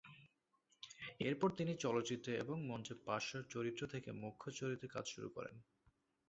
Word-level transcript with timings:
এরপর 1.19 1.49
তিনি 1.51 1.73
চলচ্চিত্রে 1.75 2.31
এবং 2.37 2.57
মঞ্চে 2.67 2.93
পার্শ্ব 3.05 3.35
চরিত্র 3.49 3.81
থেকে 3.87 4.09
মুখ্য 4.21 4.45
চরিত্রে 4.51 4.87
কাজ 4.87 5.05
শুরু 5.07 5.29
করেন। 5.29 5.55